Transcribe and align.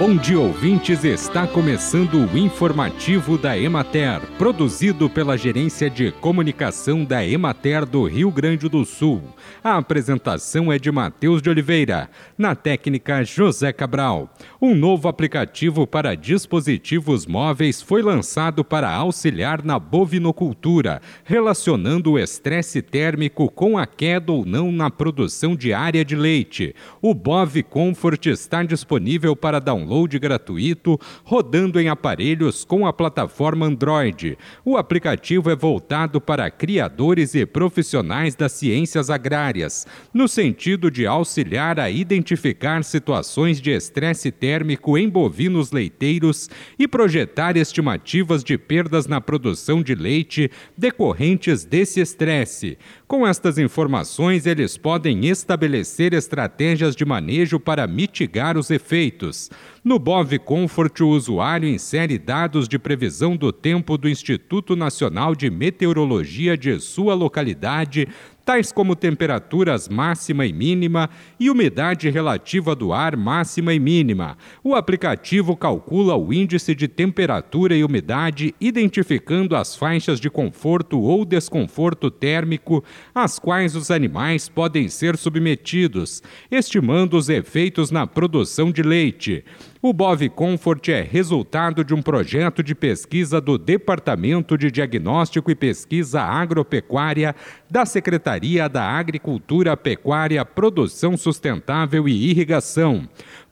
Bom 0.00 0.16
dia, 0.16 0.40
ouvintes. 0.40 1.04
Está 1.04 1.46
começando 1.46 2.26
o 2.26 2.38
informativo 2.38 3.36
da 3.36 3.58
Emater, 3.58 4.22
produzido 4.38 5.10
pela 5.10 5.36
Gerência 5.36 5.90
de 5.90 6.10
Comunicação 6.10 7.04
da 7.04 7.22
Emater 7.22 7.84
do 7.84 8.06
Rio 8.06 8.30
Grande 8.30 8.66
do 8.66 8.82
Sul. 8.86 9.22
A 9.62 9.76
apresentação 9.76 10.72
é 10.72 10.78
de 10.78 10.90
Matheus 10.90 11.42
de 11.42 11.50
Oliveira, 11.50 12.08
na 12.38 12.54
técnica 12.54 13.22
José 13.22 13.74
Cabral. 13.74 14.34
Um 14.58 14.74
novo 14.74 15.06
aplicativo 15.06 15.86
para 15.86 16.14
dispositivos 16.14 17.26
móveis 17.26 17.82
foi 17.82 18.00
lançado 18.00 18.64
para 18.64 18.90
auxiliar 18.90 19.62
na 19.62 19.78
bovinocultura, 19.78 21.02
relacionando 21.24 22.12
o 22.12 22.18
estresse 22.18 22.80
térmico 22.80 23.50
com 23.50 23.76
a 23.76 23.86
queda 23.86 24.32
ou 24.32 24.46
não 24.46 24.72
na 24.72 24.90
produção 24.90 25.54
diária 25.54 26.02
de 26.02 26.16
leite. 26.16 26.74
O 27.02 27.12
Bov 27.12 27.62
Comfort 27.64 28.24
está 28.24 28.62
disponível 28.62 29.36
para 29.36 29.60
download 29.60 29.89
download 29.90 30.18
gratuito 30.18 30.98
rodando 31.24 31.80
em 31.80 31.88
aparelhos 31.88 32.64
com 32.64 32.86
a 32.86 32.92
plataforma 32.92 33.66
Android. 33.66 34.38
O 34.64 34.76
aplicativo 34.76 35.50
é 35.50 35.56
voltado 35.56 36.20
para 36.20 36.50
criadores 36.50 37.34
e 37.34 37.44
profissionais 37.44 38.36
das 38.36 38.52
ciências 38.52 39.10
agrárias, 39.10 39.86
no 40.14 40.28
sentido 40.28 40.90
de 40.90 41.06
auxiliar 41.06 41.80
a 41.80 41.90
identificar 41.90 42.84
situações 42.84 43.60
de 43.60 43.70
estresse 43.70 44.30
térmico 44.30 44.96
em 44.96 45.08
bovinos 45.08 45.72
leiteiros 45.72 46.48
e 46.78 46.86
projetar 46.86 47.56
estimativas 47.56 48.44
de 48.44 48.56
perdas 48.56 49.06
na 49.06 49.20
produção 49.20 49.82
de 49.82 49.94
leite 49.94 50.50
decorrentes 50.78 51.64
desse 51.64 52.00
estresse. 52.00 52.78
Com 53.08 53.26
estas 53.26 53.58
informações, 53.58 54.46
eles 54.46 54.76
podem 54.76 55.26
estabelecer 55.26 56.14
estratégias 56.14 56.94
de 56.94 57.04
manejo 57.04 57.58
para 57.58 57.86
mitigar 57.86 58.56
os 58.56 58.70
efeitos. 58.70 59.50
No 59.82 59.98
Bov 59.98 60.38
Comfort, 60.40 61.00
o 61.00 61.08
usuário 61.08 61.66
insere 61.66 62.18
dados 62.18 62.68
de 62.68 62.78
previsão 62.78 63.34
do 63.34 63.50
tempo 63.50 63.96
do 63.96 64.10
Instituto 64.10 64.76
Nacional 64.76 65.34
de 65.34 65.48
Meteorologia 65.48 66.54
de 66.54 66.78
sua 66.78 67.14
localidade, 67.14 68.06
tais 68.44 68.72
como 68.72 68.94
temperaturas 68.94 69.88
máxima 69.88 70.44
e 70.44 70.52
mínima 70.52 71.08
e 71.38 71.48
umidade 71.48 72.10
relativa 72.10 72.74
do 72.74 72.92
ar 72.92 73.16
máxima 73.16 73.72
e 73.72 73.80
mínima. 73.80 74.36
O 74.62 74.74
aplicativo 74.74 75.56
calcula 75.56 76.14
o 76.14 76.30
índice 76.30 76.74
de 76.74 76.86
temperatura 76.86 77.74
e 77.74 77.82
umidade, 77.82 78.54
identificando 78.60 79.56
as 79.56 79.74
faixas 79.74 80.20
de 80.20 80.28
conforto 80.28 81.00
ou 81.00 81.24
desconforto 81.24 82.10
térmico 82.10 82.84
às 83.14 83.38
quais 83.38 83.74
os 83.74 83.90
animais 83.90 84.46
podem 84.46 84.88
ser 84.88 85.16
submetidos, 85.16 86.22
estimando 86.50 87.16
os 87.16 87.30
efeitos 87.30 87.90
na 87.90 88.06
produção 88.06 88.70
de 88.70 88.82
leite. 88.82 89.42
O 89.82 89.94
Bov 89.94 90.28
Comfort 90.28 90.90
é 90.90 91.00
resultado 91.00 91.82
de 91.82 91.94
um 91.94 92.02
projeto 92.02 92.62
de 92.62 92.74
pesquisa 92.74 93.40
do 93.40 93.56
Departamento 93.56 94.58
de 94.58 94.70
Diagnóstico 94.70 95.50
e 95.50 95.54
Pesquisa 95.54 96.20
Agropecuária 96.20 97.34
da 97.70 97.86
Secretaria 97.86 98.68
da 98.68 98.84
Agricultura, 98.84 99.74
Pecuária, 99.78 100.44
Produção 100.44 101.16
Sustentável 101.16 102.06
e 102.06 102.30
Irrigação 102.30 103.08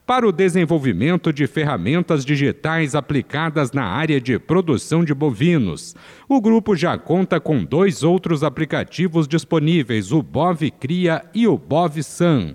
para 0.08 0.26
o 0.26 0.32
desenvolvimento 0.32 1.32
de 1.32 1.46
ferramentas 1.46 2.24
digitais 2.24 2.94
aplicadas 2.94 3.72
na 3.72 3.84
área 3.84 4.18
de 4.18 4.38
produção 4.38 5.04
de 5.04 5.12
bovinos. 5.12 5.94
O 6.26 6.40
grupo 6.40 6.74
já 6.74 6.96
conta 6.96 7.38
com 7.38 7.62
dois 7.62 8.02
outros 8.02 8.42
aplicativos 8.42 9.28
disponíveis, 9.28 10.10
o 10.10 10.22
Bov 10.22 10.70
Cria 10.72 11.24
e 11.34 11.46
o 11.46 11.58
Bov 11.58 12.02
San. 12.02 12.54